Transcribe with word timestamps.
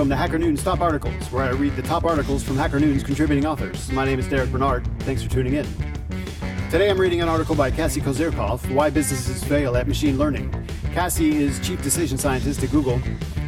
Welcome 0.00 0.08
the 0.08 0.16
Hacker 0.16 0.38
Noon's 0.38 0.64
Top 0.64 0.80
Articles, 0.80 1.30
where 1.30 1.44
I 1.44 1.50
read 1.50 1.76
the 1.76 1.82
top 1.82 2.04
articles 2.04 2.42
from 2.42 2.56
Hacker 2.56 2.80
Noon's 2.80 3.02
contributing 3.02 3.44
authors. 3.44 3.92
My 3.92 4.06
name 4.06 4.18
is 4.18 4.26
Derek 4.26 4.50
Bernard. 4.50 4.88
Thanks 5.00 5.22
for 5.22 5.28
tuning 5.28 5.52
in. 5.52 5.66
Today 6.70 6.88
I'm 6.88 6.98
reading 6.98 7.20
an 7.20 7.28
article 7.28 7.54
by 7.54 7.70
Cassie 7.70 8.00
Kozyrkov, 8.00 8.66
Why 8.72 8.88
Businesses 8.88 9.44
Fail 9.44 9.76
at 9.76 9.86
Machine 9.86 10.16
Learning. 10.16 10.50
Cassie 10.94 11.36
is 11.44 11.60
Chief 11.60 11.82
Decision 11.82 12.16
Scientist 12.16 12.62
at 12.62 12.70
Google. 12.70 12.98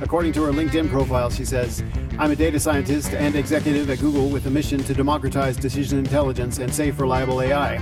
According 0.02 0.34
to 0.34 0.42
her 0.42 0.52
LinkedIn 0.52 0.90
profile, 0.90 1.30
she 1.30 1.46
says, 1.46 1.82
I'm 2.18 2.32
a 2.32 2.36
data 2.36 2.60
scientist 2.60 3.14
and 3.14 3.34
executive 3.34 3.88
at 3.88 4.00
Google 4.00 4.28
with 4.28 4.44
a 4.44 4.50
mission 4.50 4.84
to 4.84 4.92
democratize 4.92 5.56
decision 5.56 5.98
intelligence 5.98 6.58
and 6.58 6.70
safe, 6.74 7.00
reliable 7.00 7.40
AI. 7.40 7.78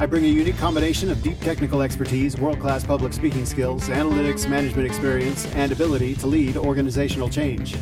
I 0.00 0.06
bring 0.06 0.24
a 0.24 0.28
unique 0.28 0.56
combination 0.56 1.10
of 1.10 1.22
deep 1.22 1.38
technical 1.40 1.82
expertise, 1.82 2.34
world 2.38 2.58
class 2.58 2.82
public 2.82 3.12
speaking 3.12 3.44
skills, 3.44 3.86
analytics, 3.90 4.48
management 4.48 4.86
experience, 4.86 5.44
and 5.48 5.70
ability 5.72 6.14
to 6.14 6.26
lead 6.26 6.56
organizational 6.56 7.28
change. 7.28 7.76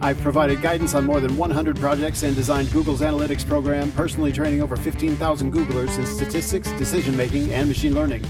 I've 0.00 0.20
provided 0.20 0.62
guidance 0.62 0.94
on 0.94 1.04
more 1.04 1.18
than 1.18 1.36
100 1.36 1.76
projects 1.80 2.22
and 2.22 2.36
designed 2.36 2.70
Google's 2.70 3.00
analytics 3.00 3.44
program, 3.44 3.90
personally 3.92 4.30
training 4.30 4.62
over 4.62 4.76
15,000 4.76 5.52
Googlers 5.52 5.98
in 5.98 6.06
statistics, 6.06 6.70
decision 6.72 7.16
making, 7.16 7.52
and 7.52 7.66
machine 7.66 7.96
learning. 7.96 8.24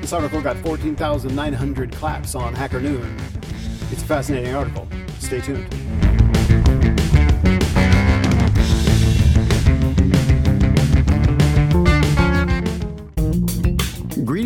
This 0.00 0.12
article 0.12 0.42
got 0.42 0.56
14,900 0.56 1.92
claps 1.92 2.34
on 2.34 2.52
Hacker 2.52 2.80
Noon. 2.80 3.16
It's 3.92 4.02
a 4.02 4.06
fascinating 4.06 4.56
article. 4.56 4.88
Stay 5.20 5.40
tuned. 5.40 6.21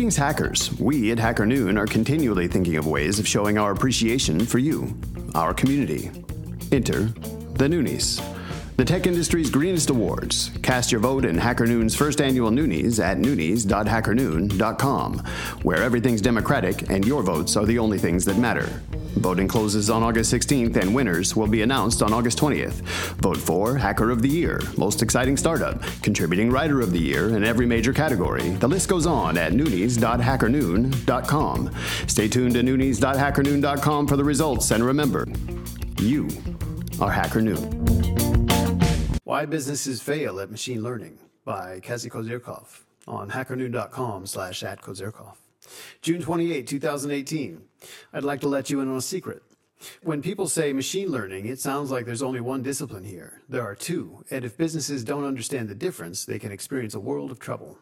Greetings, 0.07 0.25
hackers. 0.25 0.79
We 0.79 1.11
at 1.11 1.19
Hacker 1.19 1.45
Noon 1.45 1.77
are 1.77 1.85
continually 1.85 2.47
thinking 2.47 2.77
of 2.77 2.87
ways 2.87 3.19
of 3.19 3.27
showing 3.27 3.57
our 3.57 3.73
appreciation 3.73 4.39
for 4.45 4.57
you, 4.57 4.97
our 5.35 5.53
community. 5.53 6.09
Enter 6.71 7.11
the 7.55 7.67
Noonies, 7.67 8.21
the 8.77 8.85
tech 8.85 9.07
industry's 9.07 9.49
greenest 9.49 9.89
awards. 9.89 10.51
Cast 10.61 10.91
your 10.91 11.01
vote 11.01 11.25
in 11.25 11.35
Hacker 11.35 11.65
Noon's 11.65 11.95
first 11.95 12.21
annual 12.21 12.51
Noonies 12.51 13.03
at 13.03 13.17
noonies.hackernoon.com, 13.17 15.17
where 15.63 15.81
everything's 15.81 16.21
democratic 16.21 16.87
and 16.91 17.03
your 17.05 17.23
votes 17.23 17.57
are 17.57 17.65
the 17.65 17.79
only 17.79 17.97
things 17.97 18.23
that 18.25 18.37
matter. 18.37 18.83
Voting 19.17 19.47
closes 19.47 19.89
on 19.89 20.03
August 20.03 20.31
16th, 20.31 20.75
and 20.75 20.93
winners 20.93 21.35
will 21.35 21.47
be 21.47 21.63
announced 21.63 22.03
on 22.03 22.13
August 22.13 22.37
20th. 22.37 22.81
Vote 23.19 23.37
for 23.37 23.75
Hacker 23.75 24.11
of 24.11 24.21
the 24.21 24.29
Year, 24.29 24.61
Most 24.77 25.01
Exciting 25.01 25.37
Startup, 25.37 25.81
Contributing 26.03 26.51
Writer 26.51 26.79
of 26.79 26.91
the 26.91 26.99
Year 26.99 27.35
in 27.35 27.43
every 27.43 27.65
major 27.65 27.93
category. 27.93 28.51
The 28.51 28.67
list 28.67 28.89
goes 28.89 29.07
on 29.07 29.39
at 29.39 29.53
noonies.hackernoon.com. 29.53 31.71
Stay 32.05 32.27
tuned 32.27 32.53
to 32.53 32.61
noonies.hackernoon.com 32.61 34.07
for 34.07 34.17
the 34.17 34.23
results, 34.23 34.69
and 34.69 34.85
remember, 34.85 35.25
you 35.99 36.29
are 37.01 37.09
Hacker 37.09 37.41
Noon. 37.41 38.06
Why 39.37 39.45
Businesses 39.45 40.01
Fail 40.01 40.39
at 40.39 40.49
Machine 40.49 40.81
Learning 40.81 41.19
by 41.45 41.79
Cassie 41.81 42.09
Kozyrkov 42.09 42.81
on 43.07 43.29
hackernoon.com 43.29 44.25
slash 44.25 44.63
at 44.63 44.81
Kozyrkov. 44.81 45.35
June 46.01 46.23
28, 46.23 46.65
2018. 46.65 47.61
I'd 48.13 48.23
like 48.23 48.41
to 48.41 48.47
let 48.47 48.71
you 48.71 48.81
in 48.81 48.89
on 48.89 48.97
a 48.97 49.01
secret. 49.01 49.43
When 50.01 50.23
people 50.23 50.47
say 50.47 50.73
machine 50.73 51.09
learning, 51.09 51.45
it 51.45 51.59
sounds 51.59 51.91
like 51.91 52.07
there's 52.07 52.23
only 52.23 52.41
one 52.41 52.63
discipline 52.63 53.03
here. 53.03 53.43
There 53.47 53.61
are 53.61 53.75
two, 53.75 54.25
and 54.31 54.43
if 54.43 54.57
businesses 54.57 55.03
don't 55.03 55.23
understand 55.23 55.69
the 55.69 55.75
difference, 55.75 56.25
they 56.25 56.39
can 56.39 56.51
experience 56.51 56.95
a 56.95 56.99
world 56.99 57.29
of 57.29 57.37
trouble. 57.37 57.77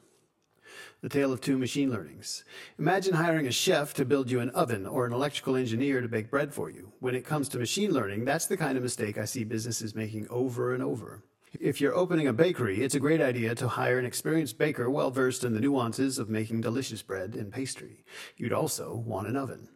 The 1.00 1.08
Tale 1.08 1.32
of 1.32 1.40
Two 1.40 1.58
Machine 1.58 1.90
Learnings. 1.90 2.44
Imagine 2.78 3.14
hiring 3.14 3.48
a 3.48 3.52
chef 3.54 3.94
to 3.94 4.04
build 4.04 4.30
you 4.30 4.42
an 4.42 4.50
oven 4.50 4.86
or 4.86 5.06
an 5.06 5.14
electrical 5.14 5.56
engineer 5.56 6.02
to 6.02 6.10
bake 6.10 6.30
bread 6.30 6.54
for 6.54 6.70
you. 6.70 6.92
When 7.00 7.16
it 7.16 7.26
comes 7.26 7.48
to 7.48 7.60
machine 7.60 7.92
learning, 7.92 8.26
that's 8.26 8.46
the 8.46 8.58
kind 8.58 8.76
of 8.76 8.84
mistake 8.84 9.18
I 9.18 9.24
see 9.24 9.46
businesses 9.46 9.96
making 9.96 10.28
over 10.30 10.74
and 10.74 10.84
over. 10.84 11.24
If 11.60 11.80
you're 11.80 11.96
opening 11.96 12.28
a 12.28 12.34
bakery, 12.34 12.82
it's 12.82 12.96
a 12.96 13.00
great 13.00 13.22
idea 13.22 13.56
to 13.56 13.68
hire 13.68 14.00
an 14.00 14.06
experienced 14.06 14.58
baker 14.58 14.90
well 14.90 15.12
versed 15.12 15.44
in 15.44 15.54
the 15.54 15.60
nuances 15.60 16.20
of 16.20 16.30
making 16.30 16.62
delicious 16.62 17.02
bread 17.02 17.36
and 17.36 17.52
pastry. 17.52 18.04
You'd 18.36 18.54
also 18.54 18.96
want 18.96 19.28
an 19.28 19.38
oven. 19.38 19.70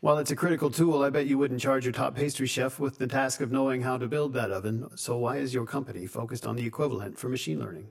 While 0.00 0.18
it's 0.18 0.30
a 0.30 0.36
critical 0.36 0.70
tool, 0.70 1.02
I 1.02 1.10
bet 1.10 1.26
you 1.26 1.38
wouldn't 1.38 1.60
charge 1.60 1.84
your 1.84 1.92
top 1.92 2.14
pastry 2.14 2.46
chef 2.46 2.78
with 2.78 2.98
the 2.98 3.06
task 3.06 3.40
of 3.40 3.52
knowing 3.52 3.82
how 3.82 3.98
to 3.98 4.06
build 4.06 4.32
that 4.34 4.50
oven. 4.50 4.88
So 4.96 5.16
why 5.16 5.38
is 5.38 5.54
your 5.54 5.66
company 5.66 6.06
focused 6.06 6.46
on 6.46 6.56
the 6.56 6.66
equivalent 6.66 7.18
for 7.18 7.28
machine 7.28 7.60
learning? 7.60 7.88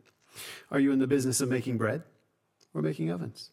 Are 0.69 0.79
you 0.79 0.91
in 0.91 0.99
the 0.99 1.07
business 1.07 1.41
of 1.41 1.49
making 1.49 1.77
bread 1.77 2.03
or 2.73 2.81
making 2.81 3.11
ovens? 3.11 3.51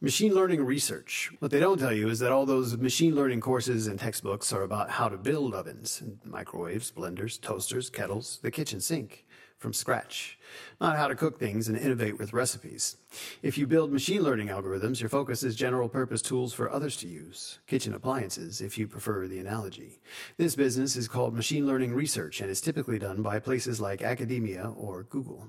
Machine 0.00 0.32
learning 0.32 0.64
research. 0.64 1.32
What 1.40 1.50
they 1.50 1.58
don't 1.58 1.80
tell 1.80 1.92
you 1.92 2.08
is 2.08 2.20
that 2.20 2.30
all 2.30 2.46
those 2.46 2.76
machine 2.76 3.16
learning 3.16 3.40
courses 3.40 3.88
and 3.88 3.98
textbooks 3.98 4.52
are 4.52 4.62
about 4.62 4.90
how 4.90 5.08
to 5.08 5.16
build 5.16 5.56
ovens, 5.56 6.04
microwaves, 6.24 6.92
blenders, 6.92 7.40
toasters, 7.40 7.90
kettles, 7.90 8.38
the 8.40 8.52
kitchen 8.52 8.80
sink 8.80 9.26
from 9.58 9.72
scratch, 9.72 10.38
not 10.80 10.96
how 10.96 11.08
to 11.08 11.16
cook 11.16 11.40
things 11.40 11.66
and 11.66 11.76
innovate 11.76 12.16
with 12.16 12.32
recipes. 12.32 12.96
If 13.42 13.58
you 13.58 13.66
build 13.66 13.90
machine 13.90 14.22
learning 14.22 14.46
algorithms, 14.46 15.00
your 15.00 15.08
focus 15.08 15.42
is 15.42 15.56
general 15.56 15.88
purpose 15.88 16.22
tools 16.22 16.54
for 16.54 16.70
others 16.70 16.96
to 16.98 17.08
use, 17.08 17.58
kitchen 17.66 17.92
appliances, 17.92 18.60
if 18.60 18.78
you 18.78 18.86
prefer 18.86 19.26
the 19.26 19.40
analogy. 19.40 19.98
This 20.36 20.54
business 20.54 20.94
is 20.94 21.08
called 21.08 21.34
machine 21.34 21.66
learning 21.66 21.92
research 21.92 22.40
and 22.40 22.48
is 22.48 22.60
typically 22.60 23.00
done 23.00 23.20
by 23.20 23.40
places 23.40 23.80
like 23.80 24.00
academia 24.00 24.72
or 24.76 25.02
Google. 25.02 25.48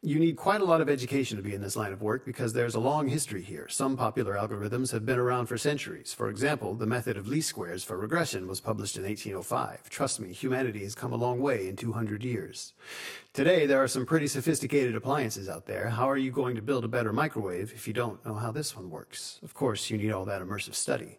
You 0.00 0.20
need 0.20 0.36
quite 0.36 0.60
a 0.60 0.64
lot 0.64 0.80
of 0.80 0.88
education 0.88 1.38
to 1.38 1.42
be 1.42 1.54
in 1.54 1.60
this 1.60 1.74
line 1.74 1.92
of 1.92 2.02
work 2.02 2.24
because 2.24 2.52
there's 2.52 2.76
a 2.76 2.80
long 2.80 3.08
history 3.08 3.42
here. 3.42 3.66
Some 3.68 3.96
popular 3.96 4.34
algorithms 4.34 4.92
have 4.92 5.04
been 5.04 5.18
around 5.18 5.46
for 5.46 5.58
centuries. 5.58 6.14
For 6.14 6.28
example, 6.28 6.74
the 6.74 6.86
method 6.86 7.16
of 7.16 7.26
least 7.26 7.48
squares 7.48 7.82
for 7.82 7.98
regression 7.98 8.46
was 8.46 8.60
published 8.60 8.96
in 8.96 9.02
1805. 9.02 9.90
Trust 9.90 10.20
me, 10.20 10.32
humanity 10.32 10.84
has 10.84 10.94
come 10.94 11.12
a 11.12 11.16
long 11.16 11.40
way 11.40 11.66
in 11.66 11.74
200 11.74 12.22
years. 12.22 12.74
Today, 13.32 13.66
there 13.66 13.82
are 13.82 13.88
some 13.88 14.06
pretty 14.06 14.28
sophisticated 14.28 14.94
appliances 14.94 15.48
out 15.48 15.66
there. 15.66 15.88
How 15.90 16.08
are 16.08 16.16
you 16.16 16.30
going 16.30 16.54
to 16.56 16.62
build 16.62 16.84
a 16.84 16.88
better 16.88 17.12
microwave 17.12 17.72
if 17.72 17.86
you 17.86 17.92
don't 17.92 18.24
know 18.24 18.34
how 18.34 18.52
this 18.52 18.76
one 18.76 18.90
works? 18.90 19.40
Of 19.42 19.54
course, 19.54 19.90
you 19.90 19.98
need 19.98 20.12
all 20.12 20.24
that 20.24 20.42
immersive 20.42 20.74
study. 20.74 21.18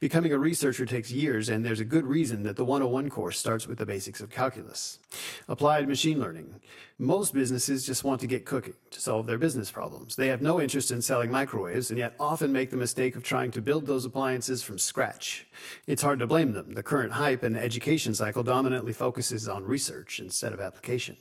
Becoming 0.00 0.32
a 0.32 0.38
researcher 0.38 0.86
takes 0.86 1.10
years, 1.10 1.48
and 1.48 1.64
there's 1.64 1.80
a 1.80 1.84
good 1.84 2.06
reason 2.06 2.42
that 2.44 2.56
the 2.56 2.64
101 2.64 3.10
course 3.10 3.38
starts 3.38 3.66
with 3.66 3.78
the 3.78 3.86
basics 3.86 4.20
of 4.20 4.30
calculus. 4.30 4.98
Applied 5.46 5.88
machine 5.88 6.20
learning. 6.20 6.60
Most 6.98 7.34
businesses 7.34 7.86
just 7.86 8.02
want 8.02 8.17
to 8.18 8.26
get 8.26 8.44
cooking 8.44 8.74
to 8.90 9.00
solve 9.00 9.26
their 9.26 9.38
business 9.38 9.70
problems. 9.70 10.16
They 10.16 10.28
have 10.28 10.42
no 10.42 10.60
interest 10.60 10.90
in 10.90 11.02
selling 11.02 11.30
microwaves 11.30 11.90
and 11.90 11.98
yet 11.98 12.14
often 12.18 12.52
make 12.52 12.70
the 12.70 12.76
mistake 12.76 13.16
of 13.16 13.22
trying 13.22 13.50
to 13.52 13.62
build 13.62 13.86
those 13.86 14.04
appliances 14.04 14.62
from 14.62 14.78
scratch. 14.78 15.46
It's 15.86 16.02
hard 16.02 16.18
to 16.20 16.26
blame 16.26 16.52
them. 16.52 16.74
The 16.74 16.82
current 16.82 17.12
hype 17.12 17.42
and 17.42 17.56
education 17.56 18.14
cycle 18.14 18.42
dominantly 18.42 18.92
focuses 18.92 19.48
on 19.48 19.64
research 19.64 20.20
instead 20.20 20.52
of 20.52 20.60
application. 20.60 21.16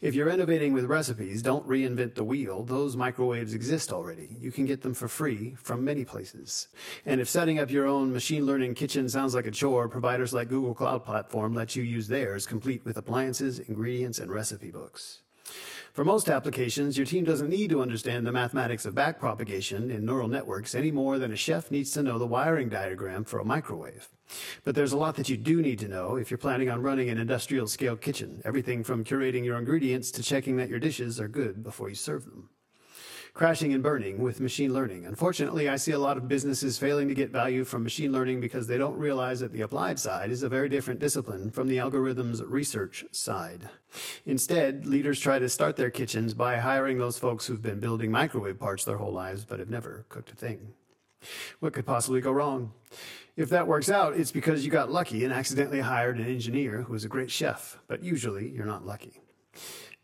If 0.00 0.14
you're 0.14 0.28
innovating 0.28 0.72
with 0.72 0.84
recipes, 0.84 1.42
don't 1.42 1.66
reinvent 1.66 2.14
the 2.14 2.24
wheel. 2.24 2.62
Those 2.62 2.96
microwaves 2.96 3.54
exist 3.54 3.92
already. 3.92 4.36
You 4.38 4.52
can 4.52 4.66
get 4.66 4.82
them 4.82 4.94
for 4.94 5.08
free 5.08 5.56
from 5.56 5.84
many 5.84 6.04
places. 6.04 6.68
And 7.06 7.20
if 7.20 7.28
setting 7.28 7.58
up 7.58 7.70
your 7.70 7.86
own 7.86 8.12
machine 8.12 8.46
learning 8.46 8.74
kitchen 8.74 9.08
sounds 9.08 9.34
like 9.34 9.46
a 9.46 9.50
chore, 9.50 9.88
providers 9.88 10.32
like 10.32 10.48
Google 10.48 10.74
Cloud 10.74 11.04
Platform 11.04 11.54
let 11.54 11.76
you 11.76 11.82
use 11.82 12.08
theirs 12.08 12.46
complete 12.46 12.84
with 12.84 12.96
appliances, 12.96 13.58
ingredients, 13.58 14.18
and 14.18 14.30
recipe 14.30 14.70
books. 14.70 15.22
For 15.92 16.04
most 16.04 16.28
applications, 16.28 16.96
your 16.96 17.06
team 17.06 17.24
doesn't 17.24 17.48
need 17.48 17.70
to 17.70 17.82
understand 17.82 18.26
the 18.26 18.32
mathematics 18.32 18.84
of 18.84 18.94
backpropagation 18.94 19.90
in 19.90 20.04
neural 20.04 20.28
networks 20.28 20.74
any 20.74 20.90
more 20.90 21.18
than 21.18 21.32
a 21.32 21.36
chef 21.36 21.70
needs 21.70 21.90
to 21.92 22.02
know 22.02 22.18
the 22.18 22.26
wiring 22.26 22.68
diagram 22.68 23.24
for 23.24 23.40
a 23.40 23.44
microwave. 23.44 24.08
But 24.64 24.74
there's 24.74 24.92
a 24.92 24.98
lot 24.98 25.16
that 25.16 25.28
you 25.28 25.36
do 25.36 25.62
need 25.62 25.78
to 25.80 25.88
know 25.88 26.16
if 26.16 26.30
you're 26.30 26.38
planning 26.38 26.70
on 26.70 26.82
running 26.82 27.08
an 27.08 27.18
industrial 27.18 27.66
scale 27.66 27.96
kitchen, 27.96 28.42
everything 28.44 28.84
from 28.84 29.04
curating 29.04 29.44
your 29.44 29.58
ingredients 29.58 30.10
to 30.12 30.22
checking 30.22 30.56
that 30.58 30.68
your 30.68 30.78
dishes 30.78 31.18
are 31.18 31.28
good 31.28 31.64
before 31.64 31.88
you 31.88 31.94
serve 31.94 32.24
them 32.26 32.50
crashing 33.38 33.72
and 33.72 33.84
burning 33.84 34.18
with 34.18 34.40
machine 34.40 34.74
learning. 34.74 35.06
Unfortunately, 35.06 35.68
I 35.68 35.76
see 35.76 35.92
a 35.92 35.98
lot 36.00 36.16
of 36.16 36.26
businesses 36.26 36.76
failing 36.76 37.06
to 37.06 37.14
get 37.14 37.30
value 37.30 37.62
from 37.62 37.84
machine 37.84 38.10
learning 38.10 38.40
because 38.40 38.66
they 38.66 38.76
don't 38.76 38.98
realize 38.98 39.38
that 39.38 39.52
the 39.52 39.60
applied 39.60 40.00
side 40.00 40.32
is 40.32 40.42
a 40.42 40.48
very 40.48 40.68
different 40.68 40.98
discipline 40.98 41.52
from 41.52 41.68
the 41.68 41.76
algorithms 41.76 42.42
research 42.44 43.04
side. 43.12 43.68
Instead, 44.26 44.86
leaders 44.86 45.20
try 45.20 45.38
to 45.38 45.48
start 45.48 45.76
their 45.76 45.88
kitchens 45.88 46.34
by 46.34 46.56
hiring 46.56 46.98
those 46.98 47.16
folks 47.16 47.46
who've 47.46 47.62
been 47.62 47.78
building 47.78 48.10
microwave 48.10 48.58
parts 48.58 48.84
their 48.84 48.96
whole 48.96 49.12
lives 49.12 49.44
but 49.44 49.60
have 49.60 49.70
never 49.70 50.04
cooked 50.08 50.32
a 50.32 50.34
thing. 50.34 50.72
What 51.60 51.74
could 51.74 51.86
possibly 51.86 52.20
go 52.20 52.32
wrong? 52.32 52.72
If 53.36 53.50
that 53.50 53.68
works 53.68 53.88
out, 53.88 54.16
it's 54.16 54.32
because 54.32 54.64
you 54.64 54.72
got 54.72 54.90
lucky 54.90 55.22
and 55.22 55.32
accidentally 55.32 55.78
hired 55.78 56.18
an 56.18 56.26
engineer 56.26 56.82
who 56.82 56.94
is 56.94 57.04
a 57.04 57.08
great 57.08 57.30
chef, 57.30 57.78
but 57.86 58.02
usually 58.02 58.48
you're 58.48 58.66
not 58.66 58.84
lucky. 58.84 59.20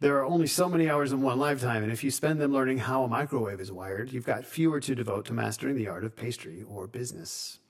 There 0.01 0.17
are 0.19 0.25
only 0.25 0.47
so 0.47 0.69
many 0.69 0.91
hours 0.91 1.13
in 1.13 1.23
one 1.23 1.39
lifetime, 1.39 1.83
and 1.83 1.93
if 1.93 2.03
you 2.03 2.11
spend 2.11 2.41
them 2.41 2.53
learning 2.53 2.79
how 2.79 3.05
a 3.05 3.09
microwave 3.09 3.61
is 3.61 3.71
wired, 3.71 4.13
you've 4.13 4.27
got 4.27 4.45
fewer 4.45 4.81
to 4.81 4.95
devote 4.95 5.25
to 5.27 5.33
mastering 5.33 5.77
the 5.77 5.89
art 5.89 6.05
of 6.05 6.17
pastry 6.17 6.65
or 6.69 6.87
business. 6.87 7.61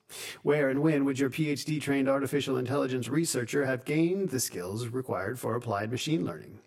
Where 0.42 0.68
and 0.68 0.80
when 0.80 1.04
would 1.04 1.18
your 1.18 1.30
PhD 1.30 1.80
trained 1.80 2.08
artificial 2.08 2.56
intelligence 2.56 3.08
researcher 3.08 3.66
have 3.66 3.84
gained 3.84 4.30
the 4.30 4.40
skills 4.40 4.88
required 4.88 5.38
for 5.38 5.54
applied 5.54 5.90
machine 5.90 6.24
learning? 6.24 6.60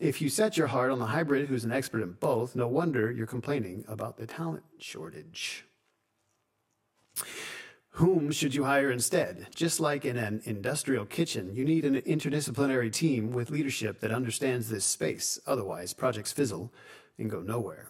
If 0.00 0.20
you 0.20 0.28
set 0.28 0.56
your 0.56 0.68
heart 0.68 0.90
on 0.90 0.98
the 0.98 1.06
hybrid 1.06 1.48
who's 1.48 1.64
an 1.64 1.72
expert 1.72 2.02
in 2.02 2.12
both, 2.12 2.56
no 2.56 2.68
wonder 2.68 3.10
you're 3.10 3.26
complaining 3.26 3.84
about 3.88 4.16
the 4.16 4.26
talent 4.26 4.64
shortage. 4.78 5.64
Whom 7.96 8.30
should 8.30 8.54
you 8.54 8.64
hire 8.64 8.90
instead? 8.90 9.46
Just 9.54 9.80
like 9.80 10.04
in 10.04 10.18
an 10.18 10.42
industrial 10.44 11.06
kitchen, 11.06 11.56
you 11.56 11.64
need 11.64 11.86
an 11.86 12.02
interdisciplinary 12.02 12.92
team 12.92 13.30
with 13.30 13.48
leadership 13.48 14.00
that 14.00 14.12
understands 14.12 14.68
this 14.68 14.84
space. 14.84 15.40
Otherwise, 15.46 15.94
projects 15.94 16.30
fizzle 16.30 16.70
and 17.16 17.30
go 17.30 17.40
nowhere 17.40 17.88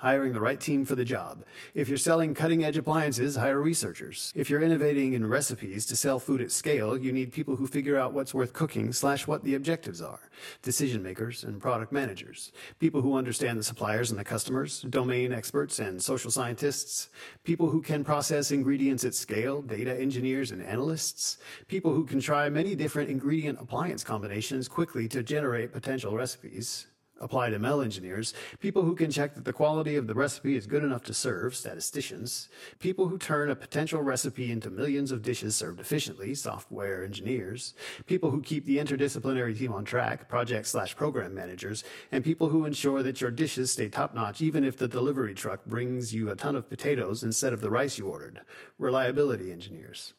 hiring 0.00 0.32
the 0.32 0.40
right 0.40 0.58
team 0.58 0.82
for 0.86 0.94
the 0.94 1.04
job. 1.04 1.44
If 1.74 1.86
you're 1.86 1.98
selling 1.98 2.32
cutting 2.32 2.64
edge 2.64 2.78
appliances, 2.78 3.36
hire 3.36 3.60
researchers. 3.60 4.32
If 4.34 4.48
you're 4.48 4.62
innovating 4.62 5.12
in 5.12 5.26
recipes 5.26 5.84
to 5.86 5.96
sell 5.96 6.18
food 6.18 6.40
at 6.40 6.50
scale, 6.50 6.96
you 6.96 7.12
need 7.12 7.32
people 7.32 7.54
who 7.54 7.66
figure 7.66 7.98
out 7.98 8.14
what's 8.14 8.32
worth 8.32 8.54
cooking 8.54 8.94
slash 8.94 9.26
what 9.26 9.44
the 9.44 9.54
objectives 9.56 10.00
are. 10.00 10.20
Decision 10.62 11.02
makers 11.02 11.44
and 11.44 11.60
product 11.60 11.92
managers. 11.92 12.50
People 12.78 13.02
who 13.02 13.14
understand 13.14 13.58
the 13.58 13.62
suppliers 13.62 14.10
and 14.10 14.18
the 14.18 14.24
customers, 14.24 14.80
domain 14.88 15.34
experts 15.34 15.78
and 15.80 16.02
social 16.02 16.30
scientists. 16.30 17.10
People 17.44 17.68
who 17.68 17.82
can 17.82 18.02
process 18.02 18.52
ingredients 18.52 19.04
at 19.04 19.14
scale, 19.14 19.60
data 19.60 19.94
engineers 20.00 20.50
and 20.50 20.62
analysts. 20.62 21.36
People 21.68 21.92
who 21.92 22.06
can 22.06 22.20
try 22.20 22.48
many 22.48 22.74
different 22.74 23.10
ingredient 23.10 23.60
appliance 23.60 24.02
combinations 24.02 24.66
quickly 24.66 25.06
to 25.08 25.22
generate 25.22 25.74
potential 25.74 26.16
recipes 26.16 26.86
applied 27.20 27.52
ML 27.52 27.84
engineers, 27.84 28.34
people 28.58 28.82
who 28.82 28.94
can 28.94 29.10
check 29.10 29.34
that 29.34 29.44
the 29.44 29.52
quality 29.52 29.96
of 29.96 30.06
the 30.06 30.14
recipe 30.14 30.56
is 30.56 30.66
good 30.66 30.82
enough 30.82 31.02
to 31.04 31.14
serve, 31.14 31.54
statisticians, 31.54 32.48
people 32.78 33.08
who 33.08 33.18
turn 33.18 33.50
a 33.50 33.56
potential 33.56 34.02
recipe 34.02 34.50
into 34.50 34.70
millions 34.70 35.12
of 35.12 35.22
dishes 35.22 35.54
served 35.54 35.80
efficiently, 35.80 36.34
software 36.34 37.04
engineers, 37.04 37.74
people 38.06 38.30
who 38.30 38.40
keep 38.40 38.64
the 38.64 38.78
interdisciplinary 38.78 39.56
team 39.56 39.72
on 39.72 39.84
track, 39.84 40.28
project 40.28 40.66
slash 40.66 40.96
program 40.96 41.34
managers, 41.34 41.84
and 42.12 42.24
people 42.24 42.48
who 42.48 42.64
ensure 42.64 43.02
that 43.02 43.20
your 43.20 43.30
dishes 43.30 43.70
stay 43.70 43.88
top 43.88 44.14
notch 44.14 44.40
even 44.40 44.64
if 44.64 44.76
the 44.76 44.88
delivery 44.88 45.34
truck 45.34 45.64
brings 45.66 46.14
you 46.14 46.30
a 46.30 46.36
ton 46.36 46.56
of 46.56 46.68
potatoes 46.68 47.22
instead 47.22 47.52
of 47.52 47.60
the 47.60 47.70
rice 47.70 47.98
you 47.98 48.06
ordered, 48.06 48.40
reliability 48.78 49.52
engineers. 49.52 50.14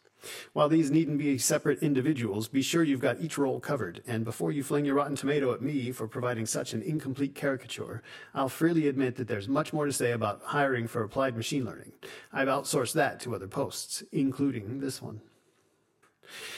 While 0.53 0.69
these 0.69 0.91
needn't 0.91 1.17
be 1.17 1.37
separate 1.37 1.81
individuals, 1.81 2.47
be 2.47 2.61
sure 2.61 2.83
you've 2.83 2.99
got 2.99 3.21
each 3.21 3.37
role 3.37 3.59
covered, 3.59 4.01
and 4.05 4.23
before 4.23 4.51
you 4.51 4.63
fling 4.63 4.85
your 4.85 4.95
rotten 4.95 5.15
tomato 5.15 5.53
at 5.53 5.61
me 5.61 5.91
for 5.91 6.07
providing 6.07 6.45
such 6.45 6.73
an 6.73 6.81
incomplete 6.81 7.35
caricature, 7.35 8.03
I'll 8.33 8.49
freely 8.49 8.87
admit 8.87 9.15
that 9.15 9.27
there's 9.27 9.47
much 9.47 9.73
more 9.73 9.85
to 9.85 9.93
say 9.93 10.11
about 10.11 10.41
hiring 10.43 10.87
for 10.87 11.03
applied 11.03 11.35
machine 11.35 11.65
learning. 11.65 11.93
I've 12.31 12.47
outsourced 12.47 12.93
that 12.93 13.19
to 13.21 13.35
other 13.35 13.47
posts, 13.47 14.03
including 14.11 14.79
this 14.79 15.01
one. 15.01 15.21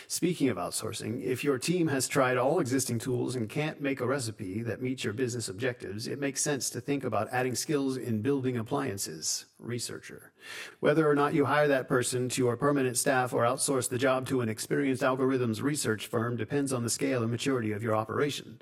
Speaking 0.07 0.49
of 0.49 0.57
outsourcing, 0.57 1.23
if 1.23 1.43
your 1.43 1.57
team 1.57 1.87
has 1.87 2.07
tried 2.07 2.37
all 2.37 2.59
existing 2.59 2.99
tools 2.99 3.35
and 3.35 3.49
can't 3.49 3.81
make 3.81 3.99
a 3.99 4.07
recipe 4.07 4.61
that 4.63 4.81
meets 4.81 5.03
your 5.03 5.13
business 5.13 5.49
objectives, 5.49 6.07
it 6.07 6.19
makes 6.19 6.41
sense 6.41 6.69
to 6.69 6.81
think 6.81 7.03
about 7.03 7.29
adding 7.31 7.55
skills 7.55 7.97
in 7.97 8.21
building 8.21 8.57
appliances, 8.57 9.45
researcher. 9.59 10.31
Whether 10.79 11.09
or 11.09 11.15
not 11.15 11.33
you 11.33 11.45
hire 11.45 11.67
that 11.67 11.87
person 11.87 12.29
to 12.29 12.41
your 12.43 12.57
permanent 12.57 12.97
staff 12.97 13.33
or 13.33 13.43
outsource 13.43 13.89
the 13.89 13.97
job 13.97 14.27
to 14.27 14.41
an 14.41 14.49
experienced 14.49 15.03
algorithms 15.03 15.61
research 15.61 16.07
firm 16.07 16.35
depends 16.35 16.73
on 16.73 16.83
the 16.83 16.89
scale 16.89 17.21
and 17.21 17.31
maturity 17.31 17.71
of 17.71 17.83
your 17.83 17.95
operation. 17.95 18.59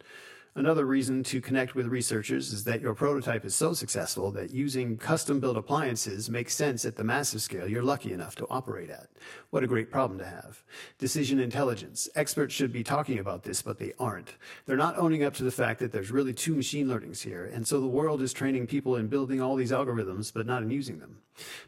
Another 0.53 0.85
reason 0.85 1.23
to 1.23 1.39
connect 1.39 1.75
with 1.75 1.87
researchers 1.87 2.51
is 2.51 2.65
that 2.65 2.81
your 2.81 2.93
prototype 2.93 3.45
is 3.45 3.55
so 3.55 3.71
successful 3.71 4.31
that 4.31 4.51
using 4.51 4.97
custom 4.97 5.39
built 5.39 5.55
appliances 5.55 6.29
makes 6.29 6.53
sense 6.53 6.83
at 6.83 6.97
the 6.97 7.05
massive 7.05 7.41
scale 7.41 7.69
you're 7.69 7.81
lucky 7.81 8.11
enough 8.11 8.35
to 8.35 8.45
operate 8.49 8.89
at. 8.89 9.07
What 9.51 9.63
a 9.63 9.67
great 9.67 9.89
problem 9.89 10.19
to 10.19 10.25
have. 10.25 10.61
Decision 10.97 11.39
intelligence. 11.39 12.09
Experts 12.15 12.53
should 12.53 12.73
be 12.73 12.83
talking 12.83 13.19
about 13.19 13.43
this, 13.43 13.61
but 13.61 13.79
they 13.79 13.93
aren't. 13.97 14.35
They're 14.65 14.75
not 14.75 14.97
owning 14.97 15.23
up 15.23 15.35
to 15.35 15.45
the 15.45 15.51
fact 15.51 15.79
that 15.79 15.93
there's 15.93 16.11
really 16.11 16.33
two 16.33 16.53
machine 16.53 16.89
learnings 16.89 17.21
here, 17.21 17.45
and 17.45 17.65
so 17.65 17.79
the 17.79 17.87
world 17.87 18.21
is 18.21 18.33
training 18.33 18.67
people 18.67 18.97
in 18.97 19.07
building 19.07 19.41
all 19.41 19.55
these 19.55 19.71
algorithms, 19.71 20.33
but 20.33 20.45
not 20.45 20.63
in 20.63 20.69
using 20.69 20.99
them. 20.99 21.19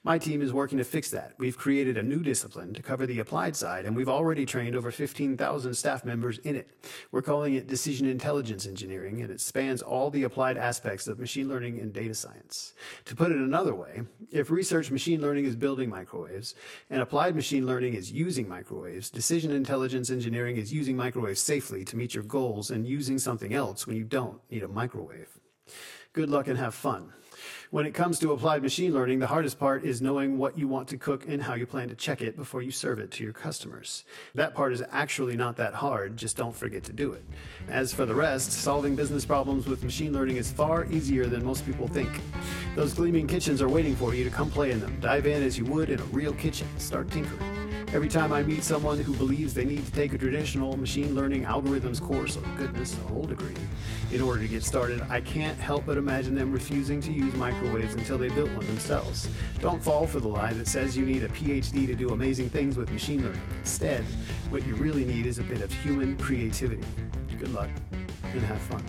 My 0.03 0.17
team 0.17 0.41
is 0.41 0.51
working 0.51 0.77
to 0.77 0.83
fix 0.83 1.09
that. 1.11 1.33
We've 1.37 1.57
created 1.57 1.97
a 1.97 2.03
new 2.03 2.19
discipline 2.19 2.73
to 2.73 2.81
cover 2.81 3.05
the 3.05 3.19
applied 3.19 3.55
side, 3.55 3.85
and 3.85 3.95
we've 3.95 4.09
already 4.09 4.45
trained 4.45 4.75
over 4.75 4.91
15,000 4.91 5.73
staff 5.73 6.03
members 6.03 6.37
in 6.39 6.55
it. 6.55 6.69
We're 7.11 7.21
calling 7.21 7.55
it 7.55 7.67
decision 7.67 8.07
intelligence 8.07 8.65
engineering, 8.73 9.21
and 9.21 9.29
it 9.29 9.39
spans 9.39 9.83
all 9.83 10.09
the 10.09 10.23
applied 10.23 10.57
aspects 10.57 11.07
of 11.07 11.19
machine 11.19 11.47
learning 11.47 11.79
and 11.79 11.93
data 11.93 12.15
science. 12.15 12.73
To 13.05 13.15
put 13.15 13.31
it 13.31 13.37
another 13.37 13.75
way, 13.75 14.01
if 14.31 14.49
research 14.49 14.89
machine 14.89 15.21
learning 15.21 15.45
is 15.45 15.55
building 15.55 15.91
microwaves, 15.91 16.55
and 16.89 16.99
applied 16.99 17.35
machine 17.35 17.67
learning 17.67 17.93
is 17.93 18.11
using 18.11 18.49
microwaves, 18.49 19.11
decision 19.11 19.51
intelligence 19.51 20.09
engineering 20.09 20.57
is 20.57 20.73
using 20.73 20.97
microwaves 20.97 21.39
safely 21.39 21.85
to 21.85 21.95
meet 21.95 22.15
your 22.15 22.23
goals 22.23 22.71
and 22.71 22.87
using 22.87 23.19
something 23.19 23.53
else 23.53 23.85
when 23.85 23.95
you 23.95 24.03
don't 24.03 24.41
need 24.49 24.63
a 24.63 24.67
microwave. 24.67 25.29
Good 26.13 26.31
luck 26.31 26.47
and 26.47 26.57
have 26.57 26.73
fun. 26.73 27.13
When 27.73 27.87
it 27.87 27.95
comes 27.95 28.19
to 28.19 28.33
applied 28.33 28.61
machine 28.61 28.93
learning, 28.93 29.17
the 29.17 29.25
hardest 29.25 29.57
part 29.57 29.83
is 29.83 29.99
knowing 29.99 30.37
what 30.37 30.55
you 30.55 30.67
want 30.67 30.87
to 30.89 30.97
cook 30.99 31.27
and 31.27 31.41
how 31.41 31.55
you 31.55 31.65
plan 31.65 31.89
to 31.89 31.95
check 31.95 32.21
it 32.21 32.37
before 32.37 32.61
you 32.61 32.69
serve 32.69 32.99
it 32.99 33.09
to 33.09 33.23
your 33.23 33.33
customers. 33.33 34.03
That 34.35 34.53
part 34.53 34.73
is 34.73 34.83
actually 34.91 35.35
not 35.35 35.57
that 35.57 35.73
hard, 35.73 36.15
just 36.15 36.37
don't 36.37 36.55
forget 36.55 36.83
to 36.83 36.93
do 36.93 37.13
it. 37.13 37.23
As 37.69 37.91
for 37.91 38.05
the 38.05 38.13
rest, 38.13 38.51
solving 38.51 38.95
business 38.95 39.25
problems 39.25 39.65
with 39.65 39.83
machine 39.83 40.13
learning 40.13 40.35
is 40.35 40.51
far 40.51 40.85
easier 40.91 41.25
than 41.25 41.43
most 41.43 41.65
people 41.65 41.87
think. 41.87 42.11
Those 42.75 42.93
gleaming 42.93 43.25
kitchens 43.25 43.59
are 43.59 43.69
waiting 43.69 43.95
for 43.95 44.13
you 44.13 44.23
to 44.23 44.29
come 44.29 44.51
play 44.51 44.69
in 44.69 44.79
them. 44.79 44.95
Dive 45.01 45.25
in 45.25 45.41
as 45.41 45.57
you 45.57 45.65
would 45.65 45.89
in 45.89 45.99
a 45.99 46.03
real 46.11 46.33
kitchen. 46.33 46.67
Start 46.77 47.09
tinkering. 47.09 47.62
Every 47.93 48.09
time 48.09 48.33
I 48.33 48.41
meet 48.41 48.63
someone 48.63 48.97
who 48.97 49.13
believes 49.13 49.53
they 49.53 49.65
need 49.65 49.85
to 49.85 49.91
take 49.91 50.13
a 50.13 50.17
traditional 50.17 50.75
machine 50.75 51.13
learning 51.13 51.43
algorithms 51.43 52.01
course, 52.01 52.39
oh 52.43 52.57
goodness, 52.57 52.97
a 52.97 53.01
whole 53.01 53.25
degree, 53.25 53.53
in 54.11 54.19
order 54.19 54.41
to 54.41 54.47
get 54.47 54.63
started, 54.63 55.05
I 55.11 55.21
can't 55.21 55.59
help 55.59 55.85
but 55.85 55.97
imagine 55.97 56.33
them 56.33 56.51
refusing 56.51 56.99
to 57.01 57.11
use 57.11 57.35
microwaves 57.35 57.93
until 57.93 58.17
they 58.17 58.29
built 58.29 58.49
one 58.55 58.65
themselves. 58.65 59.29
Don't 59.59 59.81
fall 59.81 60.07
for 60.07 60.19
the 60.19 60.27
lie 60.27 60.53
that 60.53 60.67
says 60.67 60.97
you 60.97 61.05
need 61.05 61.21
a 61.21 61.29
PhD 61.29 61.85
to 61.85 61.93
do 61.93 62.09
amazing 62.09 62.49
things 62.49 62.77
with 62.77 62.89
machine 62.91 63.23
learning. 63.23 63.39
Instead, 63.59 64.03
what 64.49 64.65
you 64.65 64.73
really 64.73 65.05
need 65.05 65.27
is 65.27 65.37
a 65.37 65.43
bit 65.43 65.61
of 65.61 65.71
human 65.71 66.17
creativity. 66.17 66.81
Good 67.37 67.53
luck 67.53 67.69
and 68.23 68.41
have 68.41 68.61
fun. 68.63 68.83